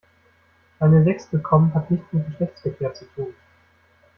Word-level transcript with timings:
Eine 0.79 1.03
Sechs 1.03 1.27
bekommen 1.27 1.75
hat 1.75 1.91
nichts 1.91 2.11
mit 2.11 2.25
Geschlechtsverkehr 2.25 2.91
zu 2.95 3.05
tun. 3.13 3.35